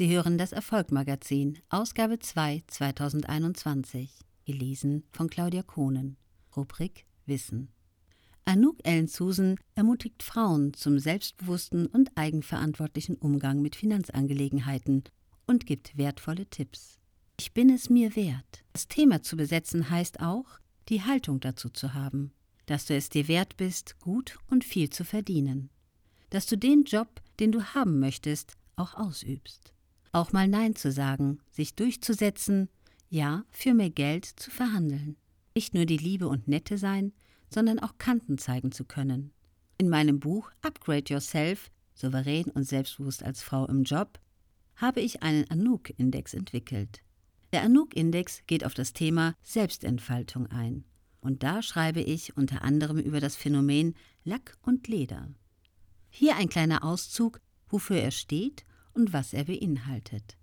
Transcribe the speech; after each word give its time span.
Sie 0.00 0.08
hören 0.08 0.38
das 0.38 0.52
Erfolgmagazin, 0.52 1.58
Ausgabe 1.68 2.18
2 2.18 2.62
2021, 2.68 4.10
gelesen 4.46 5.04
von 5.12 5.28
Claudia 5.28 5.62
Kohnen, 5.62 6.16
Rubrik 6.56 7.04
Wissen. 7.26 7.68
Anouk 8.46 8.78
Ellen 8.82 9.08
Susan 9.08 9.56
ermutigt 9.74 10.22
Frauen 10.22 10.72
zum 10.72 10.98
selbstbewussten 10.98 11.84
und 11.86 12.12
eigenverantwortlichen 12.14 13.16
Umgang 13.16 13.60
mit 13.60 13.76
Finanzangelegenheiten 13.76 15.04
und 15.46 15.66
gibt 15.66 15.98
wertvolle 15.98 16.46
Tipps. 16.46 16.98
Ich 17.38 17.52
bin 17.52 17.68
es 17.68 17.90
mir 17.90 18.16
wert. 18.16 18.64
Das 18.72 18.88
Thema 18.88 19.20
zu 19.20 19.36
besetzen 19.36 19.90
heißt 19.90 20.20
auch, 20.20 20.46
die 20.88 21.02
Haltung 21.02 21.40
dazu 21.40 21.68
zu 21.68 21.92
haben, 21.92 22.32
dass 22.64 22.86
du 22.86 22.94
es 22.94 23.10
dir 23.10 23.28
wert 23.28 23.58
bist, 23.58 24.00
gut 24.00 24.38
und 24.48 24.64
viel 24.64 24.88
zu 24.88 25.04
verdienen, 25.04 25.68
dass 26.30 26.46
du 26.46 26.56
den 26.56 26.84
Job, 26.84 27.20
den 27.38 27.52
du 27.52 27.62
haben 27.74 28.00
möchtest, 28.00 28.54
auch 28.76 28.94
ausübst. 28.94 29.74
Auch 30.12 30.32
mal 30.32 30.48
Nein 30.48 30.74
zu 30.74 30.90
sagen, 30.90 31.38
sich 31.50 31.74
durchzusetzen, 31.76 32.68
ja, 33.08 33.44
für 33.50 33.74
mehr 33.74 33.90
Geld 33.90 34.24
zu 34.24 34.50
verhandeln. 34.50 35.16
Nicht 35.54 35.74
nur 35.74 35.84
die 35.84 35.96
Liebe 35.96 36.28
und 36.28 36.48
Nette 36.48 36.78
sein, 36.78 37.12
sondern 37.48 37.78
auch 37.78 37.98
Kanten 37.98 38.38
zeigen 38.38 38.72
zu 38.72 38.84
können. 38.84 39.32
In 39.78 39.88
meinem 39.88 40.18
Buch 40.18 40.50
Upgrade 40.62 41.12
Yourself, 41.12 41.70
souverän 41.94 42.46
und 42.46 42.64
selbstbewusst 42.64 43.22
als 43.22 43.42
Frau 43.42 43.66
im 43.66 43.84
Job, 43.84 44.18
habe 44.76 45.00
ich 45.00 45.22
einen 45.22 45.48
Anouk-Index 45.48 46.34
entwickelt. 46.34 47.02
Der 47.52 47.62
Anouk-Index 47.62 48.42
geht 48.46 48.64
auf 48.64 48.74
das 48.74 48.92
Thema 48.92 49.34
Selbstentfaltung 49.42 50.46
ein. 50.48 50.84
Und 51.20 51.42
da 51.42 51.62
schreibe 51.62 52.00
ich 52.00 52.36
unter 52.36 52.62
anderem 52.62 52.98
über 52.98 53.20
das 53.20 53.36
Phänomen 53.36 53.94
Lack 54.24 54.56
und 54.62 54.88
Leder. 54.88 55.28
Hier 56.08 56.36
ein 56.36 56.48
kleiner 56.48 56.82
Auszug, 56.82 57.40
wofür 57.68 57.98
er 57.98 58.10
steht 58.10 58.64
und 58.94 59.12
was 59.12 59.32
er 59.32 59.44
beinhaltet. 59.44 60.36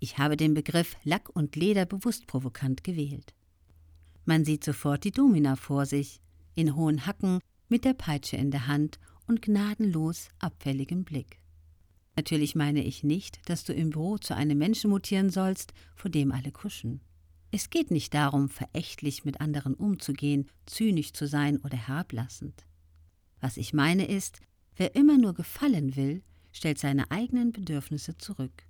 Ich 0.00 0.18
habe 0.18 0.36
den 0.36 0.54
Begriff 0.54 0.96
Lack 1.04 1.28
und 1.34 1.56
Leder 1.56 1.86
bewusst 1.86 2.26
provokant 2.26 2.84
gewählt. 2.84 3.34
Man 4.24 4.44
sieht 4.44 4.64
sofort 4.64 5.04
die 5.04 5.12
Domina 5.12 5.56
vor 5.56 5.86
sich, 5.86 6.20
in 6.54 6.76
hohen 6.76 7.06
Hacken, 7.06 7.40
mit 7.68 7.84
der 7.84 7.94
Peitsche 7.94 8.36
in 8.36 8.50
der 8.50 8.66
Hand 8.66 8.98
und 9.26 9.42
gnadenlos 9.42 10.28
abfälligem 10.38 11.04
Blick. 11.04 11.40
Natürlich 12.16 12.54
meine 12.54 12.84
ich 12.84 13.02
nicht, 13.02 13.40
dass 13.48 13.64
du 13.64 13.72
im 13.72 13.90
Büro 13.90 14.18
zu 14.18 14.36
einem 14.36 14.58
Menschen 14.58 14.90
mutieren 14.90 15.30
sollst, 15.30 15.72
vor 15.96 16.10
dem 16.10 16.32
alle 16.32 16.52
kuschen. 16.52 17.00
Es 17.50 17.70
geht 17.70 17.90
nicht 17.90 18.14
darum, 18.14 18.48
verächtlich 18.48 19.24
mit 19.24 19.40
anderen 19.40 19.74
umzugehen, 19.74 20.48
zynisch 20.66 21.12
zu 21.12 21.26
sein 21.26 21.58
oder 21.58 21.76
herablassend. 21.76 22.64
Was 23.40 23.56
ich 23.56 23.72
meine 23.72 24.06
ist, 24.06 24.40
wer 24.76 24.94
immer 24.94 25.18
nur 25.18 25.34
gefallen 25.34 25.96
will, 25.96 26.22
stellt 26.54 26.78
seine 26.78 27.10
eigenen 27.10 27.52
Bedürfnisse 27.52 28.16
zurück. 28.16 28.64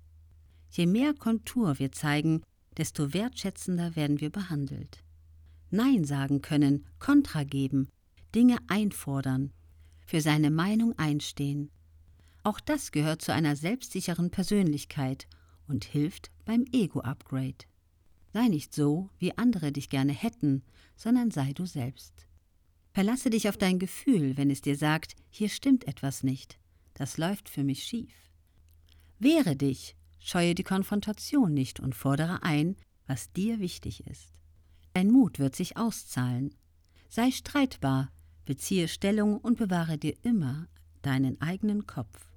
Je 0.71 0.87
mehr 0.87 1.13
Kontur 1.13 1.79
wir 1.79 1.91
zeigen, 1.91 2.41
desto 2.77 3.13
wertschätzender 3.13 3.95
werden 3.95 4.19
wir 4.19 4.31
behandelt. 4.31 5.03
Nein 5.69 6.03
sagen 6.03 6.41
können, 6.41 6.85
Kontra 6.99 7.43
geben, 7.43 7.87
Dinge 8.33 8.57
einfordern, 8.67 9.53
für 10.05 10.19
seine 10.19 10.51
Meinung 10.51 10.97
einstehen. 10.97 11.69
Auch 12.43 12.59
das 12.59 12.91
gehört 12.91 13.21
zu 13.21 13.33
einer 13.33 13.55
selbstsicheren 13.55 14.31
Persönlichkeit 14.31 15.27
und 15.67 15.85
hilft 15.85 16.31
beim 16.43 16.65
Ego-Upgrade. 16.71 17.65
Sei 18.33 18.47
nicht 18.47 18.73
so, 18.73 19.09
wie 19.19 19.37
andere 19.37 19.71
dich 19.71 19.89
gerne 19.89 20.11
hätten, 20.11 20.63
sondern 20.95 21.31
sei 21.31 21.53
du 21.53 21.65
selbst. 21.65 22.27
Verlasse 22.93 23.29
dich 23.29 23.47
auf 23.47 23.57
dein 23.57 23.79
Gefühl, 23.79 24.37
wenn 24.37 24.49
es 24.49 24.61
dir 24.61 24.75
sagt, 24.75 25.15
hier 25.29 25.49
stimmt 25.49 25.87
etwas 25.87 26.23
nicht 26.23 26.59
das 26.95 27.17
läuft 27.17 27.47
für 27.47 27.63
mich 27.63 27.83
schief. 27.83 28.13
Wehre 29.19 29.55
dich, 29.55 29.95
scheue 30.19 30.55
die 30.55 30.63
Konfrontation 30.63 31.53
nicht 31.53 31.79
und 31.79 31.93
fordere 31.93 32.41
ein, 32.43 32.75
was 33.05 33.31
dir 33.31 33.59
wichtig 33.59 34.07
ist. 34.07 34.41
Dein 34.93 35.11
Mut 35.11 35.39
wird 35.39 35.55
sich 35.55 35.77
auszahlen. 35.77 36.55
Sei 37.09 37.31
streitbar, 37.31 38.11
beziehe 38.45 38.87
Stellung 38.87 39.37
und 39.37 39.57
bewahre 39.57 39.97
dir 39.97 40.15
immer 40.23 40.67
deinen 41.01 41.39
eigenen 41.41 41.85
Kopf. 41.85 42.34